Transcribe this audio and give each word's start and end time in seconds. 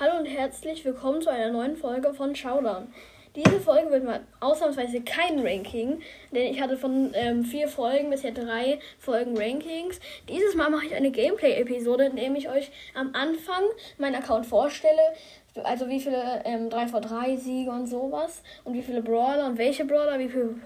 Hallo 0.00 0.18
und 0.18 0.26
herzlich 0.26 0.84
willkommen 0.84 1.22
zu 1.22 1.30
einer 1.30 1.52
neuen 1.52 1.76
Folge 1.76 2.12
von 2.12 2.34
Showdown. 2.34 2.88
Diese 3.36 3.60
Folge 3.60 3.92
wird 3.92 4.02
mal 4.02 4.22
ausnahmsweise 4.40 5.02
kein 5.02 5.38
Ranking, 5.38 6.00
denn 6.32 6.52
ich 6.52 6.60
hatte 6.60 6.76
von 6.76 7.12
ähm, 7.14 7.44
vier 7.44 7.68
Folgen 7.68 8.10
bisher 8.10 8.32
drei 8.32 8.80
Folgen 8.98 9.38
Rankings. 9.38 10.00
Dieses 10.28 10.56
Mal 10.56 10.68
mache 10.68 10.86
ich 10.86 10.94
eine 10.96 11.12
Gameplay-Episode, 11.12 12.06
in 12.06 12.16
der 12.16 12.34
ich 12.34 12.50
euch 12.50 12.72
am 12.94 13.14
Anfang 13.14 13.62
meinen 13.96 14.16
Account 14.16 14.46
vorstelle, 14.46 15.14
also 15.62 15.88
wie 15.88 16.00
viele 16.00 16.42
ähm, 16.44 16.70
3v3-Siege 16.70 17.70
und 17.70 17.86
sowas 17.86 18.42
und 18.64 18.74
wie 18.74 18.82
viele 18.82 19.00
Brawler 19.00 19.46
und 19.46 19.58
welche 19.58 19.84
Brawler, 19.84 20.18
wie 20.18 20.28
viele 20.28 20.56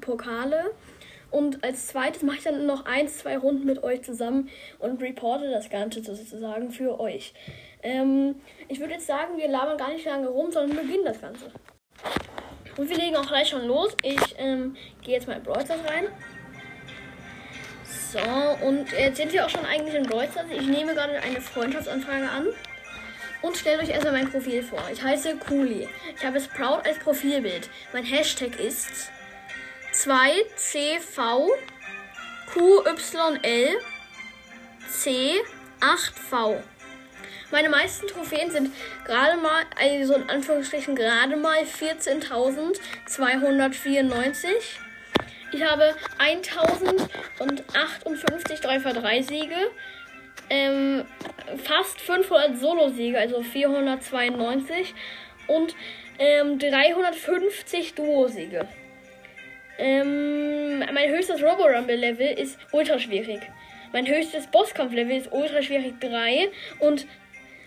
Pokale. 0.00 0.72
Und 1.30 1.64
als 1.64 1.88
zweites 1.88 2.22
mache 2.22 2.36
ich 2.38 2.44
dann 2.44 2.64
noch 2.64 2.86
ein, 2.86 3.08
zwei 3.08 3.36
Runden 3.36 3.66
mit 3.66 3.82
euch 3.82 4.02
zusammen 4.02 4.48
und 4.78 5.02
reporte 5.02 5.50
das 5.50 5.68
Ganze 5.68 6.02
sozusagen 6.02 6.70
für 6.70 7.00
euch. 7.00 7.34
Ähm, 7.84 8.36
ich 8.66 8.80
würde 8.80 8.94
jetzt 8.94 9.06
sagen, 9.06 9.36
wir 9.36 9.46
labern 9.46 9.76
gar 9.76 9.90
nicht 9.90 10.04
lange 10.06 10.26
rum, 10.26 10.50
sondern 10.50 10.76
beginnen 10.76 11.04
das 11.04 11.20
Ganze. 11.20 11.52
Und 12.76 12.88
wir 12.88 12.96
legen 12.96 13.16
auch 13.16 13.26
gleich 13.26 13.48
schon 13.48 13.66
los. 13.66 13.94
Ich 14.02 14.34
ähm, 14.38 14.76
gehe 15.02 15.14
jetzt 15.14 15.28
mal 15.28 15.36
in 15.36 15.42
Brawl 15.42 15.62
rein. 15.86 16.08
So, 17.84 18.66
und 18.66 18.90
jetzt 18.92 19.18
sind 19.18 19.32
wir 19.32 19.44
auch 19.44 19.50
schon 19.50 19.64
eigentlich 19.66 19.94
in 19.94 20.04
Brawl 20.04 20.28
Ich 20.50 20.66
nehme 20.66 20.94
gerade 20.94 21.20
eine 21.20 21.40
Freundschaftsanfrage 21.40 22.28
an. 22.28 22.46
Und 23.42 23.56
stellt 23.58 23.82
euch 23.82 23.90
erstmal 23.90 24.14
mein 24.14 24.30
Profil 24.30 24.62
vor. 24.62 24.82
Ich 24.90 25.02
heiße 25.02 25.36
Kuli. 25.36 25.86
Ich 26.16 26.24
habe 26.24 26.38
es 26.38 26.48
Proud 26.48 26.86
als 26.86 26.98
Profilbild. 26.98 27.68
Mein 27.92 28.04
Hashtag 28.04 28.58
ist 28.58 29.10
2CV 29.92 31.50
QYL 32.50 33.78
C8V. 34.90 36.62
Meine 37.50 37.68
meisten 37.68 38.06
Trophäen 38.06 38.50
sind 38.50 38.72
gerade 39.04 39.36
mal, 39.36 39.64
also 39.76 40.14
in 40.14 40.30
Anführungsstrichen 40.30 40.96
gerade 40.96 41.36
mal 41.36 41.58
14.294. 41.62 44.46
Ich 45.52 45.62
habe 45.62 45.94
1058 46.18 48.60
3x3 48.60 49.22
Siege, 49.22 49.70
ähm, 50.50 51.04
fast 51.62 52.00
500 52.00 52.58
Solo-Siege, 52.58 53.16
also 53.18 53.42
492 53.42 54.94
und 55.46 55.76
ähm, 56.18 56.58
350 56.58 57.94
Duo-Siege. 57.94 58.66
Ähm, 59.78 60.80
mein 60.80 61.10
höchstes 61.10 61.40
Robo-Rumble-Level 61.42 62.38
ist 62.38 62.58
ultra 62.72 62.98
schwierig. 62.98 63.40
Mein 63.92 64.06
höchstes 64.06 64.46
Bosskampf-Level 64.48 65.16
ist 65.16 65.32
ultra 65.32 65.62
schwierig 65.62 66.00
3 66.00 66.50
und 66.80 67.06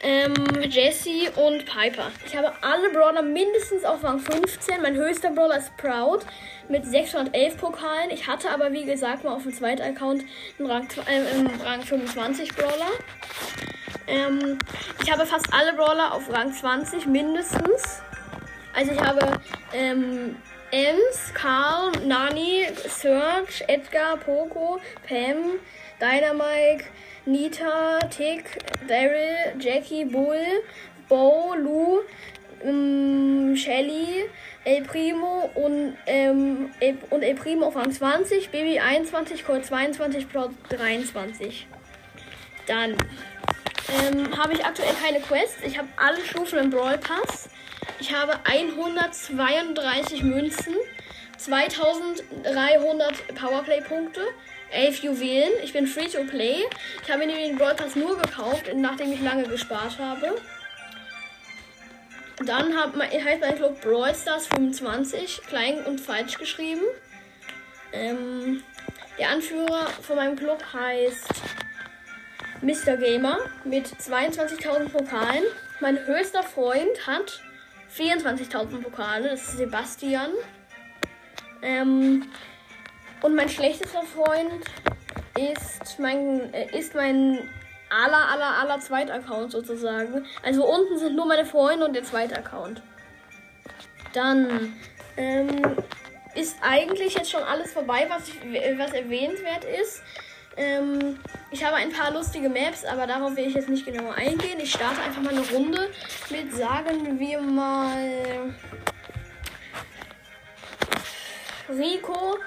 ähm, 0.00 0.34
Jesse 0.68 1.30
und 1.34 1.64
Piper. 1.64 2.12
Ich 2.26 2.36
habe 2.36 2.52
alle 2.60 2.90
Brawler 2.90 3.22
mindestens 3.22 3.84
auf 3.84 4.04
Rang 4.04 4.20
15. 4.20 4.82
Mein 4.82 4.94
höchster 4.94 5.30
Brawler 5.30 5.58
ist 5.58 5.76
Proud 5.78 6.24
mit 6.68 6.86
611 6.86 7.56
Pokalen. 7.56 8.10
Ich 8.10 8.26
hatte 8.26 8.50
aber, 8.50 8.72
wie 8.72 8.84
gesagt, 8.84 9.24
mal 9.24 9.34
auf 9.34 9.42
dem 9.42 9.52
zweiten 9.52 9.82
Account 9.82 10.24
einen 10.58 10.70
Rang, 10.70 10.88
äh, 11.06 11.64
Rang 11.64 11.82
25 11.82 12.54
Brawler. 12.54 12.90
Ähm, 14.06 14.58
ich 15.02 15.10
habe 15.10 15.26
fast 15.26 15.52
alle 15.52 15.72
Brawler 15.74 16.12
auf 16.12 16.32
Rang 16.32 16.52
20 16.52 17.06
mindestens. 17.06 18.02
Also 18.74 18.92
ich 18.92 19.00
habe 19.00 19.40
ähm, 19.72 20.36
Ems, 20.70 21.32
Karl, 21.34 21.92
Nani, 22.04 22.66
Serge, 22.88 23.62
Edgar, 23.68 24.16
Poco, 24.16 24.80
Pam, 25.06 25.60
Dynamite, 26.00 26.84
Nita, 27.26 28.00
Tick, 28.10 28.58
Daryl, 28.88 29.54
Jackie, 29.60 30.04
Bull, 30.04 30.62
Bo, 31.08 31.54
Lou, 31.54 32.00
ähm, 32.64 33.56
Shelly, 33.56 34.24
El 34.64 34.82
Primo 34.82 35.50
und, 35.54 35.96
ähm, 36.06 36.70
El, 36.80 36.96
und 37.10 37.22
El 37.22 37.34
Primo 37.34 37.66
auf 37.66 37.76
Rang 37.76 37.92
20, 37.92 38.50
Baby 38.50 38.78
21, 38.80 39.44
Colt 39.44 39.64
22, 39.64 40.28
Plot 40.28 40.50
23. 40.70 41.66
Dann 42.66 42.96
ähm, 43.92 44.36
habe 44.36 44.54
ich 44.54 44.64
aktuell 44.64 44.94
keine 45.02 45.20
Quests. 45.20 45.62
Ich 45.64 45.78
habe 45.78 45.88
alle 45.96 46.24
Stufen 46.24 46.58
im 46.58 46.70
Brawl 46.70 46.98
Pass. 46.98 47.50
Ich 48.00 48.14
habe 48.14 48.38
132 48.44 50.22
Münzen, 50.22 50.74
2300 51.36 53.34
Powerplay-Punkte, 53.34 54.20
11 54.70 55.02
Juwelen. 55.02 55.52
Ich 55.62 55.72
bin 55.72 55.86
free 55.86 56.08
to 56.08 56.24
play. 56.24 56.64
Ich 57.02 57.12
habe 57.12 57.26
mir 57.26 57.34
den 57.34 57.56
Brawl 57.56 57.74
Pass 57.74 57.94
nur 57.94 58.18
gekauft, 58.18 58.70
nachdem 58.74 59.12
ich 59.12 59.20
lange 59.20 59.44
gespart 59.44 59.98
habe. 59.98 60.36
Dann 62.44 62.76
hab, 62.76 62.96
heißt 62.96 63.40
mein 63.40 63.56
Club 63.56 63.80
Brawl 63.80 64.14
Stars 64.14 64.48
25, 64.48 65.42
klein 65.46 65.84
und 65.84 66.00
falsch 66.00 66.38
geschrieben. 66.38 66.82
Ähm, 67.92 68.62
der 69.18 69.30
Anführer 69.30 69.86
von 70.02 70.16
meinem 70.16 70.36
Club 70.36 70.62
heißt 70.72 71.28
Mr. 72.60 72.96
Gamer 72.96 73.38
mit 73.64 73.86
22.000 73.86 74.88
Pokalen. 74.88 75.44
Mein 75.80 76.04
höchster 76.06 76.42
Freund 76.42 77.06
hat 77.06 77.40
24.000 77.96 78.82
Pokale, 78.82 79.30
das 79.30 79.42
ist 79.42 79.58
Sebastian. 79.58 80.30
Ähm, 81.62 82.26
und 83.22 83.34
mein 83.36 83.48
schlechtester 83.48 84.02
Freund 84.02 84.64
ist 85.38 85.98
mein, 85.98 86.52
äh, 86.52 86.76
ist 86.76 86.94
mein 86.94 87.48
aller, 87.90 88.28
aller, 88.28 88.58
aller 88.58 88.80
zweiter 88.80 89.14
Account 89.14 89.52
sozusagen. 89.52 90.26
Also 90.42 90.64
unten 90.64 90.98
sind 90.98 91.16
nur 91.16 91.26
meine 91.26 91.44
Freunde 91.44 91.86
und 91.86 91.94
der 91.94 92.04
zweite 92.04 92.36
Account. 92.36 92.82
Dann 94.12 94.74
ähm, 95.16 95.76
ist 96.34 96.56
eigentlich 96.62 97.14
jetzt 97.14 97.30
schon 97.30 97.42
alles 97.42 97.72
vorbei, 97.72 98.06
was, 98.08 98.28
ich, 98.28 98.36
was 98.78 98.92
erwähnenswert 98.92 99.64
ist. 99.64 100.02
Ähm, 100.56 101.18
ich 101.50 101.64
habe 101.64 101.76
ein 101.76 101.90
paar 101.90 102.12
lustige 102.12 102.48
Maps, 102.48 102.84
aber 102.84 103.06
darauf 103.06 103.36
will 103.36 103.46
ich 103.46 103.54
jetzt 103.54 103.68
nicht 103.68 103.84
genauer 103.84 104.14
eingehen. 104.14 104.58
Ich 104.60 104.72
starte 104.72 105.02
einfach 105.02 105.22
mal 105.22 105.30
eine 105.30 105.48
Runde 105.50 105.90
mit, 106.30 106.54
sagen 106.54 107.18
wir 107.18 107.40
mal, 107.40 108.54
Rico 111.68 112.38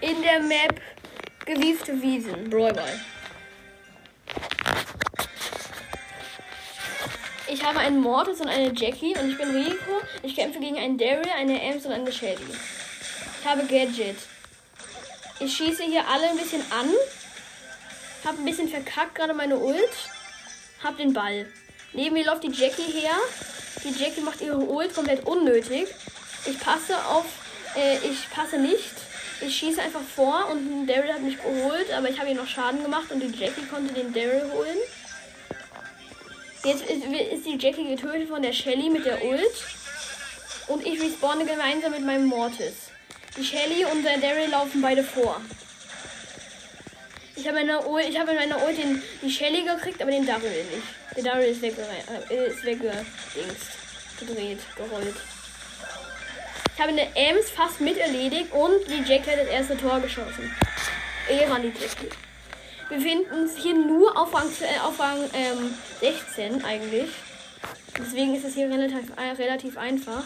in 0.00 0.22
der 0.22 0.40
Map 0.40 0.80
gewiefte 1.44 2.00
Wiesen. 2.00 2.48
Brawlball. 2.48 3.00
Ich 7.52 7.64
habe 7.64 7.80
einen 7.80 8.00
Mortis 8.00 8.40
und 8.40 8.48
eine 8.48 8.72
Jackie 8.72 9.16
und 9.18 9.30
ich 9.30 9.36
bin 9.36 9.50
Rico. 9.50 10.00
Ich 10.22 10.36
kämpfe 10.36 10.60
gegen 10.60 10.78
einen 10.78 10.96
Daryl, 10.96 11.26
eine 11.36 11.60
Ems 11.60 11.84
und 11.84 11.92
eine 11.92 12.12
Shelly. 12.12 12.38
Ich 13.40 13.48
habe 13.48 13.64
Gadget. 13.64 14.16
Ich 15.40 15.56
schieße 15.56 15.82
hier 15.82 16.06
alle 16.06 16.30
ein 16.30 16.36
bisschen 16.36 16.62
an. 16.70 16.88
Hab 18.24 18.38
ein 18.38 18.44
bisschen 18.44 18.68
verkackt, 18.68 19.16
gerade 19.16 19.34
meine 19.34 19.56
Ult. 19.56 19.90
Hab 20.84 20.96
den 20.96 21.12
Ball. 21.12 21.46
Neben 21.92 22.14
mir 22.14 22.24
läuft 22.24 22.44
die 22.44 22.52
Jackie 22.52 22.82
her. 22.82 23.16
Die 23.82 24.00
Jackie 24.00 24.20
macht 24.20 24.40
ihre 24.42 24.58
Ult 24.58 24.94
komplett 24.94 25.26
unnötig. 25.26 25.88
Ich 26.46 26.60
passe 26.60 27.04
auf 27.06 27.24
äh, 27.74 27.96
ich 28.06 28.30
passe 28.30 28.58
nicht. 28.58 28.94
Ich 29.40 29.56
schieße 29.56 29.82
einfach 29.82 30.02
vor 30.14 30.48
und 30.52 30.86
Daryl 30.86 31.12
hat 31.12 31.22
mich 31.22 31.36
geholt, 31.36 31.92
aber 31.96 32.10
ich 32.10 32.20
habe 32.20 32.30
ihm 32.30 32.36
noch 32.36 32.46
Schaden 32.46 32.82
gemacht 32.82 33.10
und 33.10 33.20
die 33.20 33.36
Jackie 33.36 33.66
konnte 33.66 33.92
den 33.92 34.12
Daryl 34.12 34.52
holen. 34.52 34.78
Jetzt 36.62 36.82
ist, 36.82 37.46
die 37.46 37.56
Jackie 37.58 37.88
getötet 37.88 38.28
von 38.28 38.42
der 38.42 38.52
Shelly 38.52 38.90
mit 38.90 39.06
der 39.06 39.24
Ult. 39.24 39.40
Und 40.68 40.86
ich 40.86 41.00
respawne 41.00 41.46
gemeinsam 41.46 41.92
mit 41.92 42.04
meinem 42.04 42.26
Mortis. 42.26 42.90
Die 43.36 43.44
Shelly 43.44 43.84
und 43.86 44.04
der 44.04 44.18
Daryl 44.18 44.50
laufen 44.50 44.82
beide 44.82 45.02
vor. 45.02 45.40
Ich 47.34 47.48
habe 47.48 47.60
in 47.60 47.70
habe 47.70 48.30
in 48.32 48.36
meiner 48.36 48.62
Ult 48.62 48.76
den, 48.76 49.02
die 49.22 49.30
Shelly 49.30 49.62
gekriegt, 49.62 50.02
aber 50.02 50.10
den 50.10 50.26
Daryl 50.26 50.50
nicht. 50.50 51.16
Der 51.16 51.24
Daryl 51.24 51.46
ist, 51.46 51.62
äh, 51.62 51.72
weggedingst, 52.64 54.18
gedreht, 54.18 54.58
gerollt. 54.76 55.16
Ich 56.74 56.80
habe 56.80 56.92
eine 56.92 57.16
Ems 57.16 57.50
fast 57.50 57.80
mit 57.80 57.96
erledigt 57.96 58.52
und 58.52 58.86
die 58.86 59.02
Jack 59.10 59.26
hat 59.26 59.38
das 59.38 59.48
erste 59.48 59.76
Tor 59.78 60.00
geschossen. 60.00 60.54
Ehre 61.28 61.52
an 61.52 61.62
die 61.62 61.68
Jackie. 61.68 62.10
Wir 62.90 62.98
befinden 62.98 63.32
uns 63.32 63.56
hier 63.56 63.74
nur 63.74 64.16
auf 64.18 64.34
Rang, 64.34 64.50
äh, 64.60 64.80
auf 64.80 64.98
Rang 64.98 65.18
ähm, 65.32 65.72
16 66.00 66.64
eigentlich. 66.64 67.08
Deswegen 67.96 68.34
ist 68.34 68.44
es 68.44 68.54
hier 68.54 68.68
relativ, 68.68 69.12
äh, 69.16 69.30
relativ 69.40 69.78
einfach. 69.78 70.24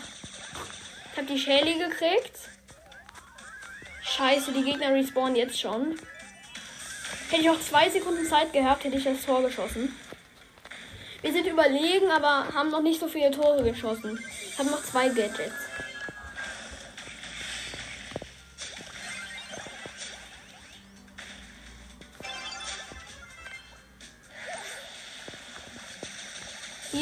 Ich 1.12 1.18
habe 1.18 1.26
die 1.26 1.38
Shelly 1.38 1.74
gekriegt. 1.74 2.38
Scheiße, 4.02 4.52
die 4.52 4.62
Gegner 4.62 4.94
respawnen 4.94 5.36
jetzt 5.36 5.60
schon. 5.60 5.96
Hätte 7.28 7.42
ich 7.42 7.46
noch 7.46 7.60
zwei 7.60 7.90
Sekunden 7.90 8.24
Zeit 8.24 8.54
gehabt, 8.54 8.84
hätte 8.84 8.96
ich 8.96 9.04
das 9.04 9.22
Tor 9.26 9.42
geschossen. 9.42 9.94
Wir 11.20 11.32
sind 11.32 11.46
überlegen, 11.46 12.10
aber 12.10 12.54
haben 12.54 12.70
noch 12.70 12.82
nicht 12.82 12.98
so 12.98 13.08
viele 13.08 13.30
Tore 13.30 13.62
geschossen. 13.62 14.18
Ich 14.50 14.58
habe 14.58 14.70
noch 14.70 14.82
zwei 14.82 15.08
Gadgets. 15.08 15.52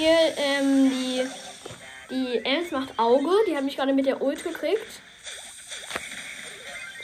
Hier, 0.02 0.36
ähm, 0.36 0.90
die, 0.90 1.22
die 2.10 2.44
Ems 2.44 2.72
macht 2.72 2.98
Auge. 2.98 3.30
Die 3.46 3.56
hat 3.56 3.62
mich 3.62 3.76
gerade 3.76 3.92
mit 3.92 4.04
der 4.04 4.20
Ult 4.20 4.42
gekriegt. 4.42 5.00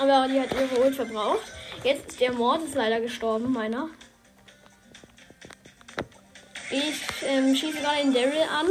Aber 0.00 0.26
die 0.26 0.40
hat 0.40 0.48
ihre 0.52 0.84
Ult 0.84 0.96
verbraucht. 0.96 1.46
Jetzt 1.84 2.08
ist 2.08 2.20
der 2.20 2.32
Mord 2.32 2.64
ist 2.64 2.74
leider 2.74 3.00
gestorben, 3.00 3.52
meiner. 3.52 3.88
Ich 6.72 7.00
ähm, 7.22 7.54
schieße 7.54 7.78
gerade 7.78 8.02
den 8.02 8.14
Daryl 8.14 8.48
an 8.52 8.66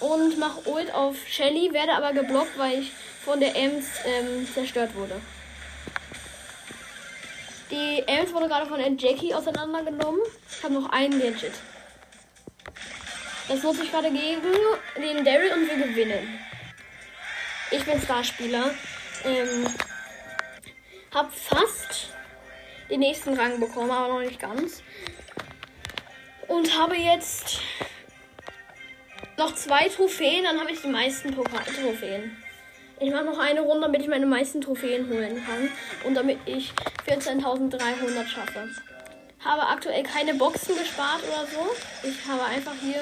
und 0.00 0.38
mache 0.38 0.66
Ult 0.66 0.94
auf 0.94 1.16
Shelly, 1.28 1.70
werde 1.74 1.92
aber 1.92 2.14
geblockt, 2.14 2.56
weil 2.56 2.78
ich 2.78 2.92
von 3.26 3.40
der 3.40 3.54
Ems 3.54 3.84
ähm, 4.06 4.48
zerstört 4.54 4.94
wurde. 4.94 5.20
Die 7.70 8.04
Ems 8.06 8.32
wurde 8.32 8.48
gerade 8.48 8.64
von 8.64 8.78
der 8.78 8.90
Jackie 8.92 9.34
auseinandergenommen. 9.34 10.22
Ich 10.50 10.64
habe 10.64 10.72
noch 10.72 10.88
einen 10.88 11.20
Gadget. 11.20 11.52
Das 13.48 13.62
nutze 13.62 13.82
ich 13.82 13.90
gerade 13.90 14.10
gegen 14.10 14.42
den 14.96 15.24
Daryl 15.24 15.52
und 15.54 15.68
wir 15.68 15.86
gewinnen. 15.86 16.38
Ich 17.70 17.82
bin 17.84 18.00
Starspieler. 18.00 18.74
Ähm, 19.24 19.66
hab 21.14 21.32
fast 21.32 22.08
den 22.90 23.00
nächsten 23.00 23.38
Rang 23.38 23.58
bekommen, 23.58 23.90
aber 23.90 24.14
noch 24.14 24.20
nicht 24.20 24.38
ganz. 24.38 24.82
Und 26.46 26.78
habe 26.78 26.96
jetzt 26.96 27.60
noch 29.38 29.54
zwei 29.54 29.88
Trophäen, 29.88 30.44
dann 30.44 30.60
habe 30.60 30.70
ich 30.70 30.82
die 30.82 30.88
meisten 30.88 31.34
Trophäen. 31.34 32.36
Ich 33.00 33.10
mache 33.10 33.24
noch 33.24 33.38
eine 33.38 33.60
Runde, 33.60 33.86
damit 33.86 34.02
ich 34.02 34.08
meine 34.08 34.26
meisten 34.26 34.60
Trophäen 34.60 35.08
holen 35.08 35.42
kann. 35.46 35.70
Und 36.04 36.14
damit 36.14 36.38
ich 36.46 36.72
14.300 37.06 38.26
schaffe. 38.26 38.68
Habe 39.42 39.62
aktuell 39.62 40.02
keine 40.02 40.34
Boxen 40.34 40.76
gespart 40.76 41.22
oder 41.22 41.46
so. 41.46 42.08
Ich 42.08 42.26
habe 42.26 42.44
einfach 42.44 42.74
hier 42.82 43.00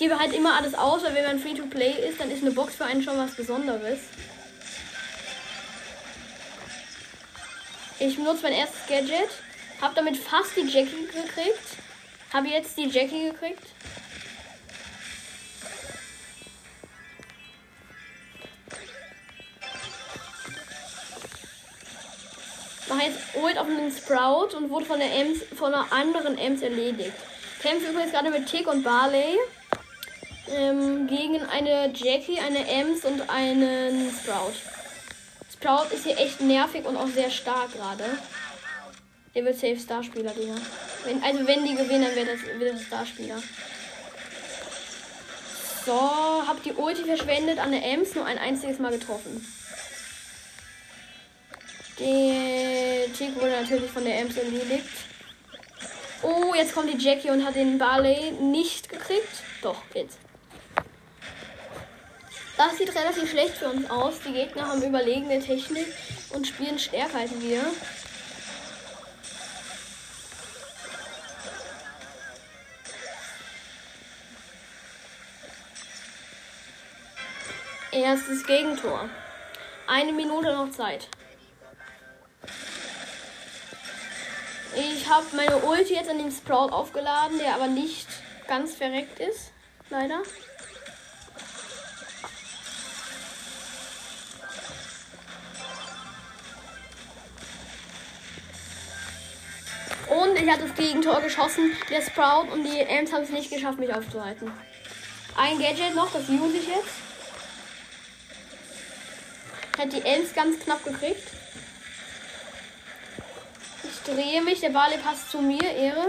gebe 0.00 0.18
halt 0.18 0.32
immer 0.32 0.56
alles 0.56 0.74
aus, 0.74 1.04
weil 1.04 1.14
wenn 1.14 1.26
man 1.26 1.38
Free-to-Play 1.38 2.08
ist, 2.08 2.18
dann 2.18 2.30
ist 2.30 2.42
eine 2.42 2.52
Box 2.52 2.74
für 2.74 2.86
einen 2.86 3.02
schon 3.02 3.18
was 3.18 3.32
Besonderes. 3.32 3.98
Ich 7.98 8.16
benutze 8.16 8.42
mein 8.42 8.54
erstes 8.54 8.80
Gadget. 8.88 9.28
Hab 9.82 9.94
damit 9.94 10.16
fast 10.16 10.56
die 10.56 10.62
Jackie 10.62 11.04
gekriegt. 11.04 11.76
Habe 12.32 12.48
jetzt 12.48 12.78
die 12.78 12.88
Jackie 12.88 13.30
gekriegt. 13.30 13.62
Mache 22.88 23.02
jetzt 23.02 23.18
Ult 23.34 23.58
auf 23.58 23.66
einen 23.66 23.92
Sprout 23.92 24.56
und 24.56 24.70
wurde 24.70 24.86
von 24.86 24.98
der 24.98 25.14
Ems, 25.14 25.40
von 25.56 25.74
einer 25.74 25.92
anderen 25.92 26.38
Ems 26.38 26.62
erledigt. 26.62 27.12
Kämpfe 27.60 27.90
übrigens 27.90 28.12
gerade 28.12 28.30
mit 28.30 28.46
Tick 28.46 28.66
und 28.66 28.82
Barley 28.82 29.36
ähm, 30.52 31.06
gegen 31.06 31.42
eine 31.42 31.92
Jackie, 31.94 32.38
eine 32.38 32.66
Ems 32.68 33.04
und 33.04 33.28
einen 33.28 34.10
Sprout. 34.10 34.54
Sprout 35.52 35.94
ist 35.94 36.04
hier 36.04 36.18
echt 36.18 36.40
nervig 36.40 36.84
und 36.86 36.96
auch 36.96 37.08
sehr 37.08 37.30
stark 37.30 37.72
gerade. 37.72 38.04
Der 39.34 39.44
wird 39.44 39.54
safe 39.54 39.78
Starspieler, 39.78 40.32
Digga. 40.32 40.54
Wenn, 41.04 41.22
also 41.22 41.46
wenn 41.46 41.64
die 41.64 41.74
gewinnen, 41.74 42.04
dann 42.04 42.16
wird 42.16 42.28
das, 42.28 42.60
wird 42.60 42.74
das 42.74 42.82
Starspieler. 42.82 43.42
So, 45.86 45.92
hab 46.46 46.62
die 46.62 46.72
Ulti 46.72 47.04
verschwendet 47.04 47.58
an 47.58 47.70
der 47.72 47.84
Ems, 47.84 48.14
nur 48.14 48.26
ein 48.26 48.38
einziges 48.38 48.78
Mal 48.78 48.92
getroffen. 48.92 49.46
Der 51.98 53.12
Tick 53.12 53.36
wurde 53.36 53.60
natürlich 53.60 53.90
von 53.90 54.04
der 54.04 54.18
Ems 54.18 54.36
erledigt. 54.36 54.88
Oh, 56.22 56.54
jetzt 56.54 56.74
kommt 56.74 56.92
die 56.92 57.02
Jackie 57.02 57.30
und 57.30 57.44
hat 57.44 57.54
den 57.54 57.78
Barley 57.78 58.32
nicht 58.32 58.88
gekriegt. 58.88 59.42
Doch, 59.62 59.82
jetzt. 59.94 60.18
Das 62.60 62.76
sieht 62.76 62.94
relativ 62.94 63.30
schlecht 63.30 63.56
für 63.56 63.70
uns 63.70 63.88
aus. 63.88 64.20
Die 64.20 64.34
Gegner 64.34 64.68
haben 64.68 64.82
überlegene 64.82 65.40
Technik 65.40 65.86
und 66.28 66.46
spielen 66.46 66.78
stärker 66.78 67.20
als 67.20 67.30
wir. 67.40 67.64
Erstes 77.92 78.44
Gegentor. 78.44 79.08
Eine 79.86 80.12
Minute 80.12 80.52
noch 80.52 80.70
Zeit. 80.70 81.08
Ich 84.76 85.08
habe 85.08 85.24
meine 85.34 85.56
Ulti 85.56 85.94
jetzt 85.94 86.10
an 86.10 86.18
den 86.18 86.30
Sprout 86.30 86.74
aufgeladen, 86.74 87.38
der 87.38 87.54
aber 87.54 87.68
nicht 87.68 88.06
ganz 88.46 88.74
verreckt 88.74 89.18
ist. 89.18 89.50
Leider. 89.88 90.20
Ich 100.42 100.50
hatte 100.50 100.66
das 100.66 100.74
Gegentor 100.74 101.20
geschossen. 101.20 101.76
Der 101.90 102.02
Sprout 102.02 102.52
und 102.52 102.64
die 102.64 102.86
Ams 102.86 103.12
haben 103.12 103.24
es 103.24 103.30
nicht 103.30 103.50
geschafft, 103.50 103.78
mich 103.78 103.92
aufzuhalten. 103.92 104.50
Ein 105.36 105.58
Gadget 105.58 105.94
noch, 105.94 106.10
das 106.12 106.28
use 106.28 106.56
ich 106.56 106.66
jetzt. 106.66 106.88
Hat 109.78 109.92
die 109.92 110.02
Ams 110.02 110.34
ganz 110.34 110.58
knapp 110.60 110.84
gekriegt. 110.84 111.28
Ich 113.84 114.14
drehe 114.14 114.42
mich, 114.42 114.60
der 114.60 114.70
Bale 114.70 114.98
passt 114.98 115.30
zu 115.30 115.40
mir, 115.40 115.62
Ehre. 115.62 116.06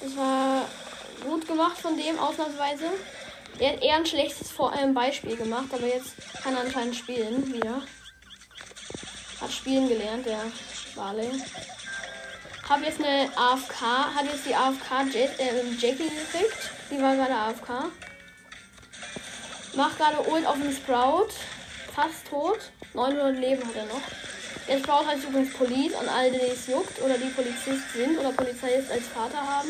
Das 0.00 0.16
war 0.16 0.68
gut 1.24 1.46
gemacht 1.46 1.78
von 1.78 1.96
dem, 1.96 2.18
ausnahmsweise. 2.18 2.84
Er 3.58 3.72
hat 3.72 3.82
eher 3.82 3.96
ein 3.96 4.06
schlechtes 4.06 4.50
Vor 4.50 4.74
äh, 4.74 4.86
Beispiel 4.88 5.36
gemacht, 5.36 5.68
aber 5.72 5.86
jetzt 5.86 6.14
kann 6.42 6.54
er 6.54 6.60
anscheinend 6.60 6.96
spielen 6.96 7.52
wieder. 7.52 7.82
Hat 9.40 9.52
spielen 9.52 9.88
gelernt, 9.88 10.26
der 10.26 10.40
Barley. 10.94 11.30
Habe 12.68 12.84
jetzt 12.84 13.00
eine 13.00 13.30
AFK, 13.36 13.80
hat 13.80 14.24
jetzt 14.24 14.44
die 14.44 14.54
AFK 14.54 15.02
Jet, 15.12 15.38
äh, 15.38 15.62
Jackie 15.78 16.10
gekriegt. 16.10 16.70
Die 16.90 17.00
war 17.00 17.14
gerade 17.14 17.34
AFK. 17.34 17.92
Macht 19.76 19.98
gerade 19.98 20.28
Ult 20.28 20.44
auf 20.44 20.56
den 20.56 20.72
Sprout. 20.72 21.28
Fast 21.94 22.26
tot. 22.28 22.58
900 22.94 23.38
Leben 23.38 23.62
hat 23.64 23.76
er 23.76 23.84
noch. 23.84 24.00
Der 24.66 24.78
Sprout 24.78 25.06
heißt 25.06 25.28
übrigens 25.28 25.54
Police 25.54 25.94
an 25.94 26.08
alle, 26.08 26.32
die 26.32 26.38
es 26.38 26.66
juckt 26.66 27.00
oder 27.00 27.16
die 27.16 27.28
Polizist 27.28 27.92
sind 27.94 28.18
oder 28.18 28.32
Polizist 28.32 28.90
als 28.90 29.06
Vater 29.06 29.40
haben. 29.40 29.68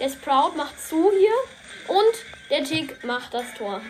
Der 0.00 0.08
Sprout 0.08 0.56
macht 0.56 0.80
zu 0.80 1.12
hier 1.12 1.94
und 1.94 2.14
der 2.48 2.64
Tick 2.64 3.04
macht 3.04 3.34
das 3.34 3.52
Tor. 3.52 3.82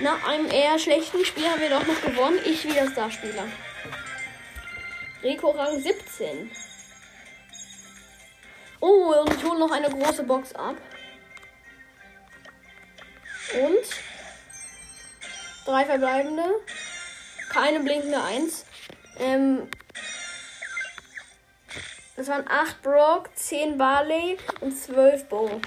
Nach 0.00 0.24
einem 0.28 0.48
eher 0.50 0.78
schlechten 0.78 1.24
Spiel 1.24 1.48
haben 1.48 1.60
wir 1.60 1.70
doch 1.70 1.84
noch 1.84 2.00
gewonnen. 2.00 2.38
Ich 2.44 2.64
wieder 2.64 2.88
Starspieler. 2.88 3.48
Rico 5.24 5.50
Rang 5.52 5.80
17. 5.80 6.50
Oh, 8.80 9.14
und 9.22 9.32
ich 9.32 9.42
hole 9.42 9.58
noch 9.58 9.70
eine 9.70 9.88
große 9.88 10.22
Box 10.24 10.54
ab. 10.54 10.76
Und 13.54 13.86
drei 15.64 15.86
verbleibende. 15.86 16.44
Keine 17.48 17.80
blinkende 17.80 18.22
1. 18.22 18.66
Ähm, 19.18 19.68
das 22.16 22.28
waren 22.28 22.46
8 22.46 22.82
Brock, 22.82 23.30
10 23.34 23.78
Barley 23.78 24.36
und 24.60 24.76
12 24.76 25.24
Bow. 25.30 25.60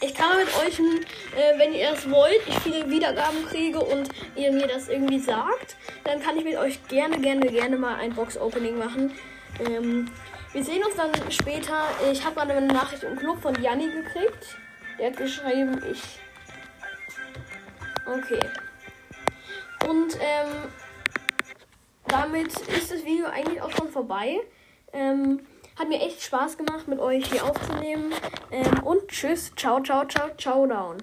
Ich 0.00 0.14
kann 0.14 0.36
mit 0.36 0.48
euch, 0.58 0.78
äh, 0.78 1.58
wenn 1.58 1.72
ihr 1.72 1.90
es 1.92 2.10
wollt, 2.10 2.40
ich 2.46 2.58
viele 2.58 2.88
Wiedergaben 2.90 3.46
kriege 3.46 3.78
und 3.78 4.10
ihr 4.34 4.52
mir 4.52 4.66
das 4.66 4.88
irgendwie 4.88 5.18
sagt, 5.18 5.76
dann 6.04 6.20
kann 6.20 6.36
ich 6.36 6.44
mit 6.44 6.56
euch 6.56 6.86
gerne, 6.88 7.18
gerne, 7.18 7.46
gerne 7.46 7.76
mal 7.76 7.94
ein 7.94 8.14
Box-Opening 8.14 8.78
machen. 8.78 9.12
Ähm, 9.58 10.10
wir 10.52 10.64
sehen 10.64 10.82
uns 10.84 10.96
dann 10.96 11.10
später. 11.30 11.88
Ich 12.12 12.24
habe 12.24 12.34
gerade 12.34 12.52
eine 12.52 12.66
Nachricht 12.66 13.04
im 13.04 13.16
Club 13.16 13.40
von 13.40 13.54
Janni 13.62 13.86
gekriegt. 13.86 14.56
Der 14.98 15.08
hat 15.10 15.16
geschrieben, 15.16 15.82
ich. 15.90 16.02
Okay. 18.06 18.40
Und 19.88 20.14
ähm, 20.20 20.70
damit 22.06 22.48
ist 22.48 22.92
das 22.92 23.04
Video 23.04 23.26
eigentlich 23.26 23.60
auch 23.62 23.70
schon 23.70 23.90
vorbei. 23.90 24.40
Ähm, 24.92 25.40
hat 25.76 25.88
mir 25.88 26.00
echt 26.00 26.22
Spaß 26.22 26.56
gemacht, 26.56 26.88
mit 26.88 26.98
euch 26.98 27.30
hier 27.30 27.44
aufzunehmen. 27.44 28.12
Ähm, 28.50 28.82
und 28.84 29.08
tschüss, 29.08 29.52
ciao, 29.56 29.82
ciao, 29.82 30.06
ciao, 30.06 30.30
ciao, 30.36 30.66
down. 30.66 30.96